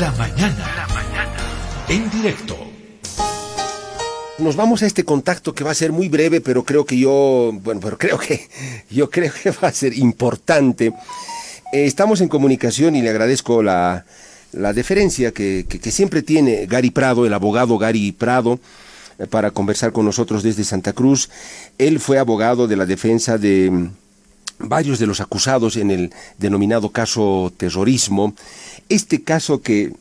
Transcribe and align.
La 0.00 0.10
mañana. 0.12 0.70
La 0.76 0.86
mañana. 0.94 1.36
En 1.88 2.10
directo. 2.10 2.56
Nos 4.38 4.56
vamos 4.56 4.82
a 4.82 4.86
este 4.86 5.04
contacto 5.04 5.54
que 5.54 5.64
va 5.64 5.72
a 5.72 5.74
ser 5.74 5.92
muy 5.92 6.08
breve, 6.08 6.40
pero 6.40 6.64
creo 6.64 6.86
que 6.86 6.98
yo, 6.98 7.52
bueno, 7.62 7.80
pero 7.80 7.98
creo 7.98 8.18
que 8.18 8.48
yo 8.90 9.10
creo 9.10 9.32
que 9.32 9.50
va 9.50 9.68
a 9.68 9.72
ser 9.72 9.96
importante. 9.96 10.94
Eh, 11.72 11.84
estamos 11.84 12.22
en 12.22 12.28
comunicación 12.28 12.96
y 12.96 13.02
le 13.02 13.10
agradezco 13.10 13.62
la, 13.62 14.06
la 14.52 14.72
deferencia 14.72 15.32
que, 15.32 15.66
que, 15.68 15.90
siempre 15.90 16.22
tiene 16.22 16.66
Gary 16.66 16.90
Prado, 16.90 17.26
el 17.26 17.34
abogado 17.34 17.76
Gary 17.76 18.12
Prado, 18.12 18.58
eh, 19.18 19.26
para 19.26 19.50
conversar 19.50 19.92
con 19.92 20.06
nosotros 20.06 20.42
desde 20.42 20.64
Santa 20.64 20.94
Cruz. 20.94 21.28
Él 21.76 22.00
fue 22.00 22.18
abogado 22.18 22.66
de 22.66 22.76
la 22.76 22.86
defensa 22.86 23.36
de 23.36 23.90
varios 24.62 24.98
de 24.98 25.06
los 25.06 25.20
acusados 25.20 25.76
en 25.76 25.90
el 25.90 26.12
denominado 26.38 26.90
caso 26.90 27.52
terrorismo. 27.56 28.34
Este 28.88 29.22
caso 29.22 29.62
que 29.62 29.92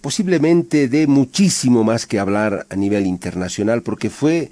posiblemente 0.00 0.88
dé 0.88 1.06
muchísimo 1.06 1.84
más 1.84 2.06
que 2.06 2.18
hablar 2.18 2.66
a 2.70 2.76
nivel 2.76 3.06
internacional 3.06 3.82
porque 3.82 4.10
fue 4.10 4.50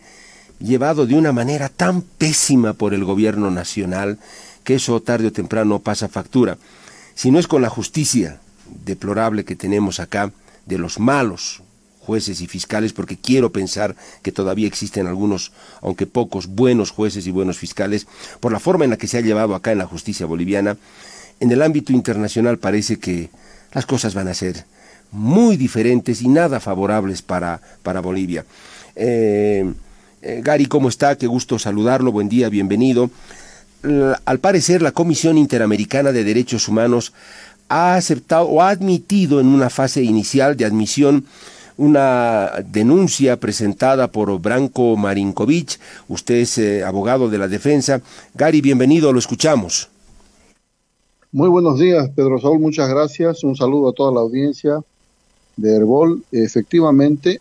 llevado 0.58 1.06
de 1.06 1.14
una 1.14 1.32
manera 1.32 1.68
tan 1.68 2.02
pésima 2.02 2.72
por 2.72 2.94
el 2.94 3.04
gobierno 3.04 3.50
nacional 3.50 4.18
que 4.64 4.76
eso 4.76 5.00
tarde 5.00 5.28
o 5.28 5.32
temprano 5.32 5.78
pasa 5.78 6.08
factura. 6.08 6.58
Si 7.14 7.30
no 7.30 7.38
es 7.38 7.46
con 7.46 7.62
la 7.62 7.68
justicia 7.68 8.40
deplorable 8.84 9.44
que 9.44 9.56
tenemos 9.56 10.00
acá 10.00 10.32
de 10.66 10.78
los 10.78 10.98
malos 10.98 11.62
jueces 12.06 12.40
y 12.40 12.46
fiscales, 12.46 12.92
porque 12.92 13.16
quiero 13.16 13.50
pensar 13.50 13.96
que 14.22 14.30
todavía 14.30 14.68
existen 14.68 15.08
algunos, 15.08 15.52
aunque 15.82 16.06
pocos, 16.06 16.46
buenos 16.46 16.90
jueces 16.92 17.26
y 17.26 17.32
buenos 17.32 17.58
fiscales, 17.58 18.06
por 18.38 18.52
la 18.52 18.60
forma 18.60 18.84
en 18.84 18.90
la 18.90 18.96
que 18.96 19.08
se 19.08 19.18
ha 19.18 19.22
llevado 19.22 19.54
acá 19.54 19.72
en 19.72 19.78
la 19.78 19.86
justicia 19.86 20.24
boliviana, 20.24 20.76
en 21.40 21.50
el 21.50 21.62
ámbito 21.62 21.92
internacional 21.92 22.58
parece 22.58 22.98
que 22.98 23.28
las 23.72 23.84
cosas 23.84 24.14
van 24.14 24.28
a 24.28 24.34
ser 24.34 24.64
muy 25.10 25.56
diferentes 25.56 26.22
y 26.22 26.28
nada 26.28 26.60
favorables 26.60 27.22
para, 27.22 27.60
para 27.82 28.00
Bolivia. 28.00 28.44
Eh, 28.94 29.70
eh, 30.22 30.40
Gary, 30.42 30.66
¿cómo 30.66 30.88
está? 30.88 31.16
Qué 31.18 31.26
gusto 31.26 31.58
saludarlo, 31.58 32.12
buen 32.12 32.28
día, 32.28 32.48
bienvenido. 32.48 33.10
al 34.24 34.38
parecer, 34.38 34.80
la 34.80 34.92
Comisión 34.92 35.36
Interamericana 35.38 36.12
de 36.12 36.24
Derechos 36.24 36.68
Humanos 36.68 37.12
ha 37.68 37.96
aceptado 37.96 38.46
o 38.46 38.62
ha 38.62 38.70
admitido 38.70 39.40
en 39.40 39.46
una 39.46 39.70
fase 39.70 40.02
inicial 40.02 40.56
de 40.56 40.64
admisión 40.64 41.26
una 41.76 42.52
denuncia 42.64 43.38
presentada 43.38 44.10
por 44.10 44.40
Branko 44.40 44.96
Marinkovic. 44.96 45.78
Usted 46.08 46.36
es 46.36 46.58
eh, 46.58 46.84
abogado 46.84 47.28
de 47.28 47.38
la 47.38 47.48
defensa. 47.48 48.00
Gary, 48.34 48.60
bienvenido, 48.60 49.12
lo 49.12 49.18
escuchamos. 49.18 49.88
Muy 51.32 51.48
buenos 51.48 51.78
días, 51.78 52.08
Pedro 52.14 52.40
Saúl, 52.40 52.60
muchas 52.60 52.88
gracias. 52.88 53.44
Un 53.44 53.56
saludo 53.56 53.90
a 53.90 53.92
toda 53.92 54.12
la 54.12 54.20
audiencia 54.20 54.80
de 55.56 55.76
Herbol. 55.76 56.22
Efectivamente, 56.32 57.40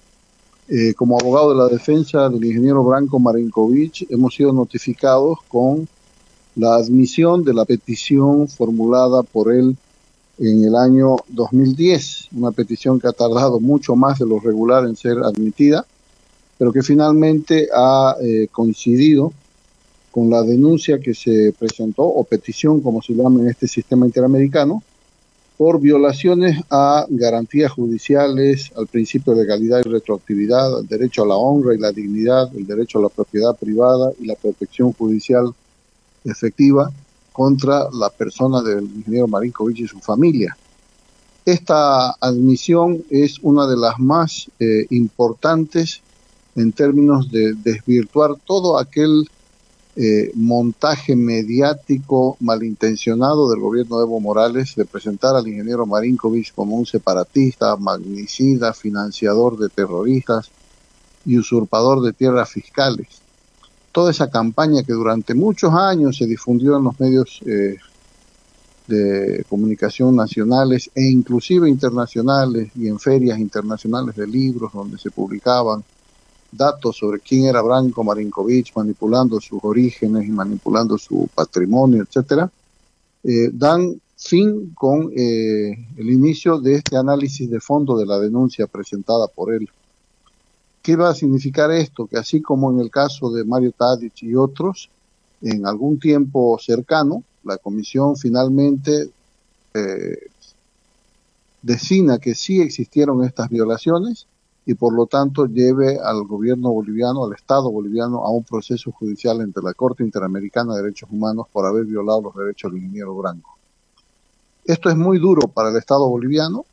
eh, 0.68 0.94
como 0.96 1.18
abogado 1.18 1.52
de 1.52 1.58
la 1.58 1.68
defensa 1.68 2.28
del 2.30 2.44
ingeniero 2.44 2.84
Branko 2.84 3.20
Marinkovic, 3.20 4.08
hemos 4.10 4.36
sido 4.36 4.52
notificados 4.52 5.38
con 5.48 5.88
la 6.56 6.76
admisión 6.76 7.44
de 7.44 7.54
la 7.54 7.66
petición 7.66 8.48
formulada 8.48 9.24
por 9.24 9.54
él 9.54 9.78
en 10.38 10.66
el 10.66 10.76
año 10.76 11.18
2010, 11.30 12.30
una 12.36 12.52
petición 12.52 13.00
que 13.00 13.08
ha 13.08 13.14
tardado 13.14 13.60
mucho 13.60 13.96
más 13.96 14.20
de 14.20 14.26
lo 14.26 14.40
regular 14.40 14.86
en 14.86 14.96
ser 14.96 15.20
admitida, 15.20 15.86
pero 16.58 16.72
que 16.72 16.84
finalmente 16.84 17.70
ha 17.74 18.16
eh, 18.22 18.48
coincidido 18.52 19.34
con 20.12 20.30
la 20.30 20.44
denuncia 20.44 21.00
que 21.00 21.14
se 21.14 21.54
presentó, 21.58 22.04
o 22.04 22.24
petición 22.24 22.82
como 22.82 23.02
se 23.02 23.14
llama 23.14 23.42
en 23.42 23.50
este 23.50 23.68
sistema 23.68 24.06
interamericano, 24.06 24.82
por 25.58 25.80
violaciones 25.80 26.62
a 26.70 27.06
garantías 27.10 27.72
judiciales, 27.72 28.72
al 28.76 28.88
principio 28.88 29.34
de 29.34 29.44
legalidad 29.44 29.80
y 29.86 29.90
retroactividad, 29.90 30.80
al 30.80 30.88
derecho 30.88 31.24
a 31.24 31.28
la 31.28 31.36
honra 31.36 31.74
y 31.74 31.78
la 31.78 31.92
dignidad, 31.92 32.50
el 32.56 32.68
derecho 32.68 33.00
a 33.00 33.04
la 33.04 33.10
propiedad 33.10 33.56
privada 33.56 34.12
y 34.20 34.26
la 34.26 34.36
protección 34.36 34.92
judicial 34.92 35.54
efectiva 36.26 36.92
contra 37.36 37.90
la 37.92 38.10
persona 38.10 38.62
del 38.62 38.86
ingeniero 38.86 39.28
Marinkovic 39.28 39.80
y 39.80 39.88
su 39.88 40.00
familia. 40.00 40.56
Esta 41.46 42.12
admisión 42.12 43.04
es 43.10 43.40
una 43.42 43.68
de 43.68 43.76
las 43.76 44.00
más 44.00 44.50
eh, 44.58 44.86
importantes 44.92 46.02
en 46.56 46.72
términos 46.72 47.30
de 47.30 47.54
desvirtuar 47.56 48.36
todo 48.46 48.80
aquel 48.80 49.30
eh, 49.98 50.32
montaje 50.34 51.18
mediático 51.18 52.38
malintencionado 52.40 53.50
del 53.50 53.60
gobierno 53.60 53.98
de 53.98 54.06
Evo 54.06 54.22
Morales 54.22 54.74
de 54.78 54.86
presentar 54.86 55.36
al 55.36 55.48
ingeniero 55.50 55.86
Marinkovic 55.86 56.54
como 56.56 56.78
un 56.78 56.86
separatista, 56.86 57.76
magnicida, 57.76 58.72
financiador 58.72 59.58
de 59.58 59.68
terroristas 59.68 60.50
y 61.26 61.38
usurpador 61.38 62.02
de 62.02 62.14
tierras 62.14 62.50
fiscales. 62.50 63.25
Toda 63.96 64.12
esa 64.12 64.30
campaña 64.30 64.84
que 64.84 64.92
durante 64.92 65.34
muchos 65.34 65.74
años 65.74 66.18
se 66.18 66.26
difundió 66.26 66.76
en 66.76 66.84
los 66.84 67.00
medios 67.00 67.40
eh, 67.46 67.78
de 68.88 69.46
comunicación 69.48 70.18
nacionales 70.18 70.92
e 70.94 71.04
inclusive 71.04 71.70
internacionales 71.70 72.72
y 72.76 72.90
en 72.90 73.00
ferias 73.00 73.40
internacionales 73.40 74.18
de 74.18 74.28
libros 74.28 74.74
donde 74.74 74.98
se 74.98 75.12
publicaban 75.12 75.82
datos 76.52 76.98
sobre 76.98 77.22
quién 77.22 77.46
era 77.46 77.62
Branko 77.62 78.04
Marinkovic, 78.04 78.76
manipulando 78.76 79.40
sus 79.40 79.64
orígenes 79.64 80.28
y 80.28 80.32
manipulando 80.32 80.98
su 80.98 81.30
patrimonio, 81.34 82.04
etcétera, 82.04 82.52
eh, 83.24 83.50
dan 83.54 84.02
fin 84.18 84.74
con 84.76 85.10
eh, 85.16 85.88
el 85.96 86.10
inicio 86.10 86.60
de 86.60 86.76
este 86.76 86.98
análisis 86.98 87.50
de 87.50 87.62
fondo 87.62 87.98
de 87.98 88.06
la 88.06 88.20
denuncia 88.20 88.68
presentada 88.68 89.30
por 89.30 89.54
él. 89.54 89.70
¿Qué 90.86 90.96
va 90.96 91.10
a 91.10 91.16
significar 91.16 91.72
esto? 91.72 92.06
Que 92.06 92.16
así 92.16 92.44
como 92.44 92.70
en 92.70 92.80
el 92.80 92.92
caso 92.92 93.32
de 93.32 93.44
Mario 93.44 93.72
Tadic 93.72 94.22
y 94.22 94.36
otros, 94.36 94.92
en 95.42 95.66
algún 95.66 96.00
tiempo 96.00 96.60
cercano, 96.62 97.24
la 97.44 97.58
comisión 97.58 98.16
finalmente 98.16 99.10
eh, 99.74 100.28
decina 101.64 102.20
que 102.20 102.36
sí 102.36 102.62
existieron 102.62 103.24
estas 103.24 103.50
violaciones 103.50 104.28
y 104.68 104.76
por 104.76 104.94
lo 104.94 105.08
tanto 105.08 105.48
lleve 105.48 105.98
al 105.98 106.24
gobierno 106.26 106.72
boliviano, 106.72 107.26
al 107.26 107.34
Estado 107.34 107.72
boliviano, 107.72 108.24
a 108.24 108.30
un 108.30 108.44
proceso 108.44 108.92
judicial 108.92 109.42
entre 109.42 109.64
la 109.64 109.74
Corte 109.74 110.04
Interamericana 110.04 110.76
de 110.76 110.84
Derechos 110.84 111.10
Humanos 111.12 111.48
por 111.52 111.66
haber 111.66 111.86
violado 111.86 112.22
los 112.22 112.36
derechos 112.36 112.72
del 112.72 112.84
ingeniero 112.84 113.16
Branco. 113.16 113.58
Esto 114.64 114.92
es 114.92 114.96
muy 114.96 115.18
duro 115.18 115.48
para 115.48 115.72
el 115.72 115.78
Estado 115.78 116.08
boliviano 116.08 116.64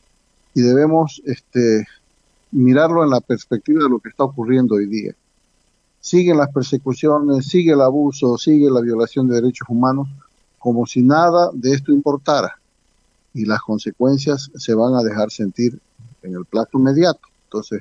y 0.52 0.60
debemos 0.60 1.22
este, 1.24 1.86
mirarlo 2.52 3.02
en 3.02 3.10
la 3.10 3.20
perspectiva 3.20 3.82
de 3.82 3.90
lo 3.90 3.98
que 3.98 4.10
está 4.10 4.24
ocurriendo 4.24 4.76
hoy 4.76 4.86
día. 4.86 5.14
Siguen 6.00 6.36
las 6.36 6.52
persecuciones, 6.52 7.46
sigue 7.46 7.72
el 7.72 7.80
abuso, 7.80 8.36
sigue 8.38 8.70
la 8.70 8.80
violación 8.80 9.28
de 9.28 9.36
derechos 9.36 9.68
humanos, 9.68 10.08
como 10.58 10.86
si 10.86 11.02
nada 11.02 11.50
de 11.52 11.72
esto 11.72 11.92
importara. 11.92 12.58
Y 13.34 13.46
las 13.46 13.60
consecuencias 13.62 14.50
se 14.56 14.74
van 14.74 14.94
a 14.94 15.02
dejar 15.02 15.30
sentir 15.30 15.78
en 16.22 16.34
el 16.34 16.44
plazo 16.44 16.70
inmediato. 16.74 17.20
Entonces, 17.44 17.80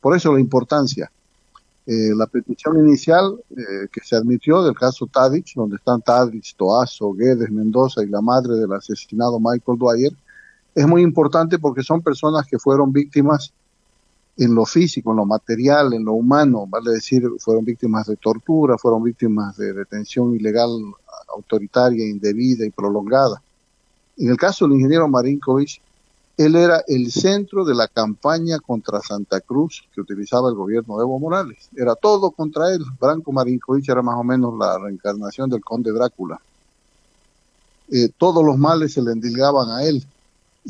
por 0.00 0.16
eso 0.16 0.32
la 0.32 0.40
importancia. 0.40 1.10
Eh, 1.86 2.14
la 2.14 2.26
petición 2.26 2.78
inicial 2.78 3.34
eh, 3.50 3.88
que 3.90 4.00
se 4.02 4.14
admitió 4.14 4.62
del 4.62 4.74
caso 4.74 5.06
Tadic, 5.06 5.54
donde 5.54 5.76
están 5.76 6.02
Tadic, 6.02 6.54
Toazo, 6.56 7.12
Guedes, 7.14 7.50
Mendoza 7.50 8.04
y 8.04 8.08
la 8.08 8.20
madre 8.20 8.56
del 8.56 8.72
asesinado 8.72 9.40
Michael 9.40 9.78
Dwyer, 9.78 10.12
es 10.74 10.86
muy 10.86 11.02
importante 11.02 11.58
porque 11.58 11.82
son 11.82 12.02
personas 12.02 12.46
que 12.46 12.58
fueron 12.58 12.92
víctimas 12.92 13.52
en 14.38 14.54
lo 14.54 14.64
físico, 14.64 15.10
en 15.10 15.16
lo 15.16 15.26
material, 15.26 15.92
en 15.92 16.04
lo 16.04 16.12
humano, 16.12 16.64
vale 16.68 16.92
decir, 16.92 17.28
fueron 17.40 17.64
víctimas 17.64 18.06
de 18.06 18.16
tortura, 18.16 18.78
fueron 18.78 19.02
víctimas 19.02 19.56
de 19.56 19.72
detención 19.72 20.34
ilegal, 20.34 20.70
autoritaria, 21.34 22.08
indebida 22.08 22.64
y 22.64 22.70
prolongada. 22.70 23.42
En 24.16 24.30
el 24.30 24.36
caso 24.36 24.64
del 24.64 24.76
ingeniero 24.76 25.08
Marinkovic, 25.08 25.80
él 26.36 26.54
era 26.54 26.84
el 26.86 27.10
centro 27.10 27.64
de 27.64 27.74
la 27.74 27.88
campaña 27.88 28.60
contra 28.60 29.00
Santa 29.00 29.40
Cruz 29.40 29.82
que 29.92 30.00
utilizaba 30.00 30.48
el 30.48 30.54
gobierno 30.54 30.96
de 30.96 31.02
Evo 31.02 31.18
Morales. 31.18 31.68
Era 31.76 31.96
todo 31.96 32.30
contra 32.30 32.72
él. 32.72 32.84
Branco 33.00 33.32
Marinkovic 33.32 33.88
era 33.88 34.02
más 34.02 34.14
o 34.16 34.22
menos 34.22 34.56
la 34.56 34.78
reencarnación 34.78 35.50
del 35.50 35.64
conde 35.64 35.90
Drácula. 35.90 36.40
Eh, 37.90 38.10
todos 38.16 38.44
los 38.44 38.56
males 38.56 38.92
se 38.92 39.02
le 39.02 39.10
endilgaban 39.10 39.68
a 39.70 39.82
él. 39.82 40.06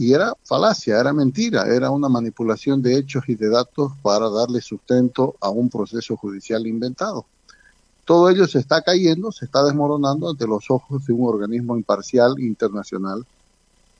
Y 0.01 0.13
era 0.13 0.33
falacia, 0.45 1.01
era 1.01 1.13
mentira, 1.13 1.65
era 1.75 1.91
una 1.91 2.09
manipulación 2.09 2.81
de 2.81 2.97
hechos 2.97 3.25
y 3.27 3.35
de 3.35 3.49
datos 3.49 3.91
para 4.01 4.31
darle 4.31 4.61
sustento 4.61 5.35
a 5.41 5.51
un 5.51 5.69
proceso 5.69 6.17
judicial 6.17 6.69
inventado. 6.69 7.27
Todo 8.05 8.31
ello 8.31 8.47
se 8.47 8.61
está 8.61 8.81
cayendo, 8.83 9.33
se 9.33 9.47
está 9.47 9.65
desmoronando 9.65 10.31
ante 10.31 10.47
los 10.47 10.71
ojos 10.71 11.05
de 11.05 11.13
un 11.13 11.29
organismo 11.29 11.77
imparcial 11.77 12.39
internacional 12.39 13.27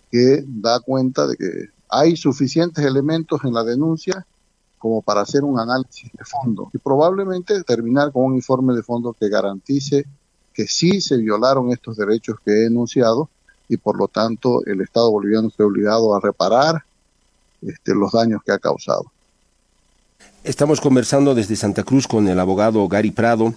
que 0.09 0.45
da 0.47 0.79
cuenta 0.79 1.27
de 1.27 1.37
que 1.37 1.71
hay 1.89 2.17
suficientes 2.17 2.85
elementos 2.85 3.41
en 3.43 3.55
la 3.55 3.65
denuncia 3.65 4.25
como 4.79 5.03
para 5.03 5.23
hacer 5.23 5.43
un 5.43 5.59
análisis 5.59 6.13
de 6.13 6.25
fondo 6.25 6.71
y 6.73 6.79
probablemente 6.79 7.61
terminar 7.65 8.13
con 8.13 8.23
un 8.23 8.37
informe 8.37 8.73
de 8.73 8.85
fondo 8.85 9.17
que 9.19 9.29
garantice 9.29 10.07
que 10.55 10.69
sí 10.69 11.01
se 11.01 11.17
violaron 11.17 11.73
estos 11.73 11.97
derechos 11.97 12.37
que 12.45 12.53
he 12.53 12.67
enunciado 12.67 13.29
y 13.69 13.77
por 13.77 13.97
lo 13.99 14.09
tanto 14.09 14.65
el 14.67 14.81
Estado 14.81 15.11
boliviano 15.11 15.49
esté 15.49 15.63
obligado 15.63 16.15
a 16.15 16.21
reparar 16.21 16.85
este, 17.63 17.95
los 17.95 18.13
daños 18.13 18.43
que 18.45 18.53
ha 18.53 18.59
causado. 18.59 19.11
Estamos 20.45 20.81
conversando 20.81 21.35
desde 21.35 21.57
Santa 21.57 21.83
Cruz 21.83 22.07
con 22.07 22.29
el 22.29 22.39
abogado 22.39 22.87
Gary 22.89 23.11
Prado, 23.11 23.55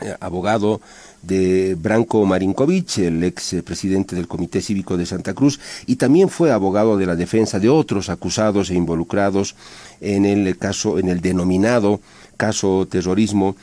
eh, 0.00 0.14
abogado 0.20 0.80
de 1.22 1.76
Branko 1.78 2.24
Marinkovic, 2.24 2.98
el 2.98 3.22
ex 3.24 3.56
presidente 3.64 4.16
del 4.16 4.26
Comité 4.26 4.60
Cívico 4.60 4.96
de 4.96 5.06
Santa 5.06 5.34
Cruz, 5.34 5.60
y 5.86 5.96
también 5.96 6.28
fue 6.28 6.50
abogado 6.50 6.96
de 6.96 7.06
la 7.06 7.16
defensa 7.16 7.58
de 7.58 7.68
otros 7.68 8.08
acusados 8.08 8.70
e 8.70 8.74
involucrados 8.74 9.54
en 10.00 10.24
el 10.24 10.56
caso, 10.58 10.98
en 10.98 11.08
el 11.08 11.20
denominado 11.20 12.00
caso 12.36 12.86
terrorismo. 12.90 13.56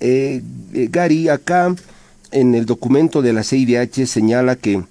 Eh, 0.00 0.42
eh, 0.74 0.88
Gary, 0.90 1.28
acá 1.28 1.74
en 2.32 2.54
el 2.54 2.66
documento 2.66 3.22
de 3.22 3.32
la 3.32 3.42
CIDH 3.42 4.06
señala 4.06 4.56
que 4.56 4.82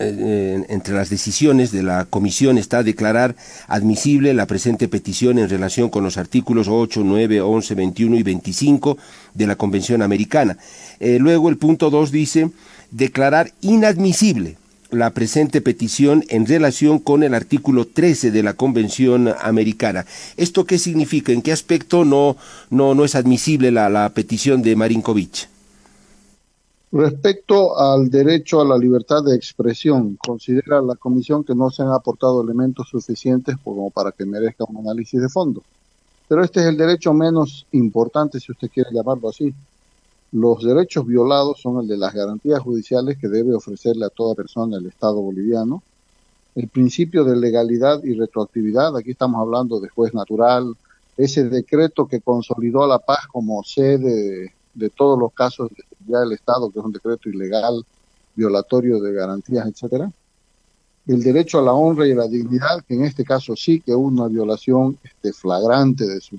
eh, 0.00 0.64
entre 0.68 0.94
las 0.94 1.10
decisiones 1.10 1.72
de 1.72 1.82
la 1.82 2.04
comisión 2.04 2.56
está 2.56 2.82
declarar 2.82 3.34
admisible 3.66 4.32
la 4.32 4.46
presente 4.46 4.86
petición 4.86 5.38
en 5.38 5.48
relación 5.48 5.88
con 5.88 6.04
los 6.04 6.16
artículos 6.16 6.68
8, 6.68 7.02
9, 7.04 7.40
11, 7.40 7.74
21 7.74 8.16
y 8.16 8.22
25 8.22 8.98
de 9.34 9.46
la 9.46 9.56
Convención 9.56 10.02
Americana. 10.02 10.56
Eh, 11.00 11.18
luego 11.18 11.48
el 11.48 11.56
punto 11.56 11.90
2 11.90 12.12
dice 12.12 12.50
declarar 12.90 13.52
inadmisible 13.60 14.56
la 14.90 15.10
presente 15.10 15.60
petición 15.60 16.24
en 16.28 16.46
relación 16.46 16.98
con 16.98 17.22
el 17.22 17.34
artículo 17.34 17.86
13 17.86 18.30
de 18.30 18.42
la 18.42 18.54
Convención 18.54 19.34
Americana. 19.42 20.06
¿Esto 20.36 20.64
qué 20.64 20.78
significa? 20.78 21.32
¿En 21.32 21.42
qué 21.42 21.52
aspecto 21.52 22.04
no, 22.04 22.36
no, 22.70 22.94
no 22.94 23.04
es 23.04 23.14
admisible 23.14 23.70
la, 23.70 23.88
la 23.88 24.08
petición 24.10 24.62
de 24.62 24.76
Marinkovic? 24.76 25.48
Respecto 26.90 27.78
al 27.78 28.08
derecho 28.08 28.62
a 28.62 28.64
la 28.64 28.78
libertad 28.78 29.22
de 29.22 29.36
expresión, 29.36 30.16
considera 30.16 30.80
la 30.80 30.96
Comisión 30.96 31.44
que 31.44 31.54
no 31.54 31.68
se 31.70 31.82
han 31.82 31.92
aportado 31.92 32.40
elementos 32.42 32.88
suficientes 32.88 33.56
como 33.62 33.90
para 33.90 34.10
que 34.10 34.24
merezca 34.24 34.64
un 34.64 34.78
análisis 34.78 35.20
de 35.20 35.28
fondo. 35.28 35.62
Pero 36.28 36.42
este 36.42 36.60
es 36.60 36.66
el 36.66 36.78
derecho 36.78 37.12
menos 37.12 37.66
importante, 37.72 38.40
si 38.40 38.52
usted 38.52 38.70
quiere 38.70 38.90
llamarlo 38.90 39.28
así. 39.28 39.52
Los 40.32 40.62
derechos 40.62 41.06
violados 41.06 41.60
son 41.60 41.80
el 41.82 41.88
de 41.88 41.98
las 41.98 42.14
garantías 42.14 42.60
judiciales 42.60 43.18
que 43.18 43.28
debe 43.28 43.54
ofrecerle 43.54 44.06
a 44.06 44.10
toda 44.10 44.34
persona 44.34 44.78
el 44.78 44.86
Estado 44.86 45.20
boliviano, 45.20 45.82
el 46.54 46.68
principio 46.68 47.22
de 47.24 47.36
legalidad 47.36 48.02
y 48.02 48.14
retroactividad, 48.14 48.96
aquí 48.96 49.10
estamos 49.10 49.40
hablando 49.40 49.78
de 49.78 49.90
juez 49.90 50.14
natural, 50.14 50.74
ese 51.18 51.44
decreto 51.44 52.06
que 52.06 52.20
consolidó 52.20 52.82
a 52.84 52.88
la 52.88 52.98
paz 52.98 53.26
como 53.30 53.62
sede 53.62 54.54
de 54.78 54.90
todos 54.90 55.18
los 55.18 55.32
casos 55.32 55.70
de 55.70 55.82
seguridad 55.88 56.20
del 56.20 56.32
Estado, 56.32 56.70
que 56.70 56.78
es 56.78 56.84
un 56.84 56.92
decreto 56.92 57.28
ilegal, 57.28 57.84
violatorio 58.34 59.00
de 59.00 59.12
garantías, 59.12 59.66
etcétera. 59.66 60.10
El 61.06 61.22
derecho 61.22 61.58
a 61.58 61.62
la 61.62 61.72
honra 61.72 62.06
y 62.06 62.12
a 62.12 62.16
la 62.16 62.28
dignidad, 62.28 62.84
que 62.86 62.94
en 62.94 63.04
este 63.04 63.24
caso 63.24 63.56
sí 63.56 63.80
que 63.80 63.94
una 63.94 64.28
violación 64.28 64.98
este, 65.02 65.32
flagrante 65.32 66.06
de 66.06 66.20
su 66.20 66.38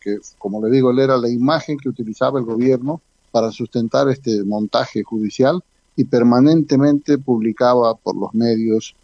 que 0.00 0.18
como 0.38 0.64
le 0.64 0.70
digo, 0.70 0.92
él 0.92 1.00
era 1.00 1.16
la 1.16 1.28
imagen 1.28 1.76
que 1.76 1.88
utilizaba 1.88 2.38
el 2.38 2.44
gobierno 2.44 3.00
para 3.32 3.50
sustentar 3.50 4.08
este 4.08 4.44
montaje 4.44 5.02
judicial 5.02 5.60
y 5.96 6.04
permanentemente 6.04 7.18
publicaba 7.18 7.94
por 7.94 8.14
los 8.16 8.32
medios 8.32 8.94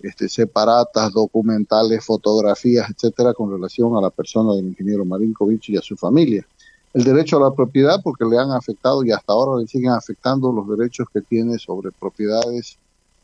este, 0.00 0.28
separatas, 0.28 1.12
documentales, 1.12 2.04
fotografías, 2.04 2.88
etcétera, 2.90 3.34
con 3.34 3.50
relación 3.50 3.96
a 3.96 4.00
la 4.00 4.10
persona 4.10 4.54
del 4.54 4.66
ingeniero 4.66 5.04
Marinkovic 5.04 5.70
y 5.70 5.76
a 5.76 5.82
su 5.82 5.96
familia 5.96 6.46
el 6.96 7.04
derecho 7.04 7.36
a 7.36 7.50
la 7.50 7.54
propiedad 7.54 8.00
porque 8.02 8.24
le 8.24 8.38
han 8.38 8.52
afectado 8.52 9.04
y 9.04 9.12
hasta 9.12 9.30
ahora 9.34 9.60
le 9.60 9.68
siguen 9.68 9.90
afectando 9.90 10.50
los 10.50 10.66
derechos 10.66 11.06
que 11.12 11.20
tiene 11.20 11.58
sobre 11.58 11.92
propiedades 11.92 12.78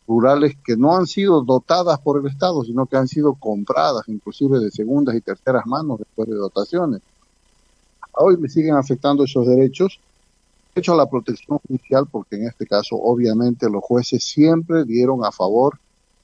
rurales 0.07 0.55
que 0.63 0.77
no 0.77 0.95
han 0.95 1.07
sido 1.07 1.41
dotadas 1.41 1.99
por 1.99 2.19
el 2.19 2.27
Estado, 2.27 2.63
sino 2.63 2.85
que 2.85 2.97
han 2.97 3.07
sido 3.07 3.33
compradas, 3.33 4.07
inclusive 4.09 4.59
de 4.59 4.69
segundas 4.69 5.15
y 5.15 5.21
terceras 5.21 5.65
manos 5.65 5.97
después 5.97 6.29
de 6.29 6.35
dotaciones. 6.35 7.01
Hoy 8.11 8.37
le 8.39 8.47
siguen 8.47 8.75
afectando 8.75 9.23
esos 9.23 9.47
derechos. 9.47 9.99
Derecho 10.75 10.93
a 10.93 10.97
la 10.97 11.09
protección 11.09 11.57
judicial, 11.57 12.05
porque 12.11 12.35
en 12.35 12.45
este 12.45 12.67
caso, 12.67 12.95
obviamente, 12.95 13.71
los 13.71 13.83
jueces 13.83 14.23
siempre 14.23 14.85
dieron 14.85 15.25
a 15.25 15.31
favor 15.31 15.79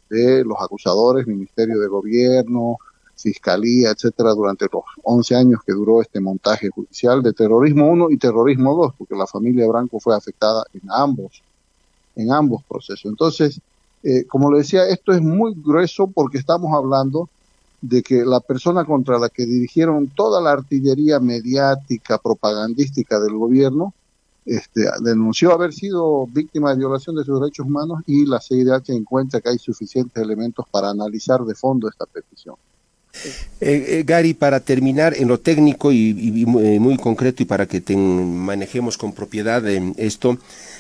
de 0.08 0.44
los 0.46 0.58
acusadores, 0.62 1.26
Ministerio 1.26 1.80
de 1.80 1.88
Gobierno, 1.88 2.78
Fiscalía, 3.22 3.92
etcétera, 3.92 4.34
durante 4.34 4.66
los 4.72 4.84
11 5.04 5.36
años 5.36 5.62
que 5.66 5.74
duró 5.74 6.02
este 6.02 6.20
montaje 6.20 6.70
judicial 6.70 7.22
de 7.22 7.34
terrorismo 7.34 7.90
1 7.90 8.12
y 8.12 8.18
terrorismo 8.18 8.76
2, 8.76 8.94
porque 8.98 9.16
la 9.16 9.28
familia 9.28 9.68
Branco 9.68 10.00
fue 10.00 10.16
afectada 10.16 10.64
en 10.74 10.82
ambos, 10.90 11.44
en 12.16 12.32
ambos 12.32 12.64
procesos. 12.64 13.06
Entonces, 13.06 13.60
eh, 14.04 14.26
como 14.26 14.52
le 14.52 14.60
decía, 14.60 14.88
esto 14.88 15.12
es 15.12 15.22
muy 15.22 15.54
grueso 15.56 16.08
porque 16.08 16.38
estamos 16.38 16.74
hablando 16.74 17.30
de 17.82 18.02
que 18.04 18.26
la 18.26 18.40
persona 18.40 18.86
contra 18.86 19.20
la 19.20 19.30
que 19.30 19.46
dirigieron 19.46 20.08
toda 20.08 20.42
la 20.42 20.52
artillería 20.52 21.20
mediática, 21.20 22.18
propagandística 22.18 23.20
del 23.20 23.34
gobierno, 23.34 23.94
este, 24.46 24.86
denunció 25.02 25.54
haber 25.54 25.74
sido 25.74 26.26
víctima 26.28 26.72
de 26.72 26.78
violación 26.78 27.16
de 27.16 27.24
sus 27.24 27.40
derechos 27.40 27.66
humanos 27.66 28.00
y 28.08 28.26
la 28.26 28.40
CIDH 28.40 28.90
encuentra 28.90 29.42
que 29.42 29.50
hay 29.50 29.60
suficientes 29.60 30.24
elementos 30.24 30.66
para 30.72 30.90
analizar 30.90 31.42
de 31.44 31.56
fondo 31.56 31.88
esta 31.88 32.06
petición. 32.06 32.56
Eh, 33.62 34.00
eh, 34.00 34.04
Gary, 34.06 34.34
para 34.34 34.62
terminar 34.62 35.14
en 35.18 35.28
lo 35.28 35.40
técnico 35.40 35.92
y, 35.92 36.46
eh, 36.62 36.80
muy 36.80 36.98
concreto 36.98 37.44
y 37.44 37.46
para 37.46 37.66
que 37.66 37.82
manejemos 37.96 38.98
con 38.98 39.12
propiedad 39.12 39.68
esto, 39.68 40.38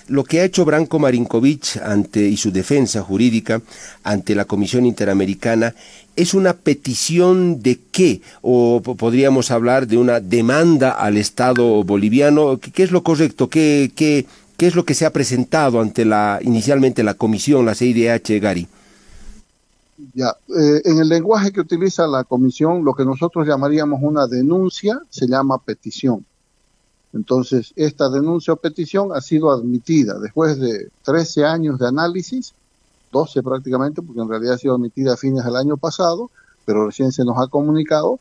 lo 0.08 0.24
que 0.24 0.40
ha 0.40 0.46
hecho 0.46 0.66
Branko 0.66 0.98
Marinkovic 0.98 1.78
ante 1.84 2.22
y 2.22 2.38
su 2.38 2.52
defensa 2.52 3.02
jurídica 3.02 3.62
ante 4.04 4.34
la 4.34 4.46
Comisión 4.46 4.86
Interamericana 4.86 5.76
es 6.16 6.34
una 6.34 6.54
petición 6.54 7.62
de 7.62 7.80
qué 7.92 8.22
o 8.42 8.82
podríamos 8.82 9.52
hablar 9.52 9.86
de 9.86 9.98
una 9.98 10.20
demanda 10.20 10.92
al 10.92 11.18
Estado 11.18 11.84
boliviano. 11.84 12.60
¿Qué, 12.60 12.84
es 12.84 12.92
lo 12.92 13.04
correcto? 13.04 13.50
¿Qué, 13.50 13.92
qué, 13.96 14.26
qué 14.58 14.68
es 14.68 14.76
lo 14.76 14.86
que 14.86 14.96
se 14.96 15.06
ha 15.06 15.14
presentado 15.14 15.80
ante 15.80 16.06
la 16.06 16.40
inicialmente 16.42 17.04
la 17.04 17.14
Comisión, 17.14 17.66
la 17.66 17.76
CIDH, 17.76 18.40
Gary? 18.42 18.68
Ya, 20.14 20.30
eh, 20.48 20.82
en 20.86 21.00
el 21.00 21.10
lenguaje 21.10 21.52
que 21.52 21.60
utiliza 21.60 22.08
la 22.08 22.24
comisión, 22.24 22.86
lo 22.86 22.94
que 22.94 23.04
nosotros 23.04 23.46
llamaríamos 23.46 24.00
una 24.02 24.28
denuncia 24.28 25.02
se 25.10 25.28
llama 25.28 25.62
petición. 25.62 26.26
Entonces, 27.12 27.74
esta 27.76 28.10
denuncia 28.10 28.54
o 28.54 28.58
petición 28.58 29.10
ha 29.14 29.20
sido 29.20 29.52
admitida 29.52 30.18
después 30.20 30.58
de 30.58 30.90
13 31.04 31.44
años 31.44 31.80
de 31.80 31.88
análisis, 31.88 32.54
12 33.12 33.44
prácticamente, 33.44 34.02
porque 34.02 34.22
en 34.22 34.30
realidad 34.30 34.54
ha 34.54 34.58
sido 34.58 34.76
admitida 34.76 35.14
a 35.14 35.18
fines 35.18 35.44
del 35.44 35.58
año 35.58 35.76
pasado, 35.76 36.30
pero 36.66 36.86
recién 36.86 37.12
se 37.12 37.26
nos 37.26 37.38
ha 37.38 37.48
comunicado. 37.48 38.20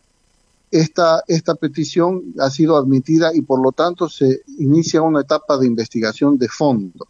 Esta, 0.72 1.22
esta 1.28 1.54
petición 1.54 2.34
ha 2.40 2.50
sido 2.50 2.76
admitida 2.76 3.32
y 3.34 3.42
por 3.42 3.62
lo 3.62 3.70
tanto 3.70 4.08
se 4.08 4.42
inicia 4.58 5.00
una 5.00 5.20
etapa 5.20 5.56
de 5.58 5.66
investigación 5.66 6.38
de 6.38 6.48
fondo 6.48 7.06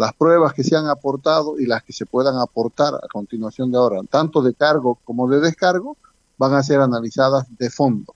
las 0.00 0.14
pruebas 0.14 0.54
que 0.54 0.64
se 0.64 0.74
han 0.76 0.86
aportado 0.86 1.60
y 1.60 1.66
las 1.66 1.82
que 1.82 1.92
se 1.92 2.06
puedan 2.06 2.38
aportar 2.38 2.94
a 2.94 3.06
continuación 3.12 3.70
de 3.70 3.76
ahora, 3.76 4.00
tanto 4.08 4.40
de 4.40 4.54
cargo 4.54 4.98
como 5.04 5.28
de 5.28 5.40
descargo, 5.40 5.98
van 6.38 6.54
a 6.54 6.62
ser 6.62 6.80
analizadas 6.80 7.44
de 7.58 7.68
fondo. 7.68 8.14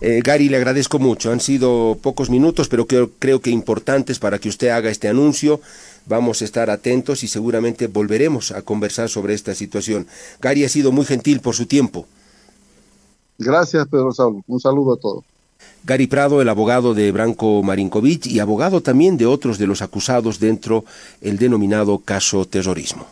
Eh, 0.00 0.20
Gary, 0.24 0.48
le 0.48 0.58
agradezco 0.58 1.00
mucho. 1.00 1.32
Han 1.32 1.40
sido 1.40 1.98
pocos 2.00 2.30
minutos, 2.30 2.68
pero 2.68 2.86
creo, 2.86 3.10
creo 3.18 3.40
que 3.40 3.50
importantes 3.50 4.20
para 4.20 4.38
que 4.38 4.48
usted 4.48 4.68
haga 4.68 4.90
este 4.90 5.08
anuncio. 5.08 5.60
Vamos 6.06 6.40
a 6.40 6.44
estar 6.44 6.70
atentos 6.70 7.24
y 7.24 7.28
seguramente 7.28 7.88
volveremos 7.88 8.52
a 8.52 8.62
conversar 8.62 9.08
sobre 9.08 9.34
esta 9.34 9.56
situación. 9.56 10.06
Gary 10.40 10.64
ha 10.64 10.68
sido 10.68 10.92
muy 10.92 11.04
gentil 11.04 11.40
por 11.40 11.56
su 11.56 11.66
tiempo. 11.66 12.06
Gracias, 13.38 13.88
Pedro 13.88 14.12
Saulo. 14.12 14.44
Un 14.46 14.60
saludo 14.60 14.94
a 14.94 14.96
todos. 14.98 15.24
Gary 15.84 16.06
Prado, 16.06 16.42
el 16.42 16.48
abogado 16.48 16.94
de 16.94 17.10
Branko 17.12 17.62
Marinkovic 17.62 18.26
y 18.26 18.38
abogado 18.38 18.80
también 18.80 19.16
de 19.16 19.26
otros 19.26 19.58
de 19.58 19.66
los 19.66 19.82
acusados 19.82 20.38
dentro 20.38 20.84
el 21.20 21.38
denominado 21.38 21.98
caso 21.98 22.44
terrorismo. 22.44 23.06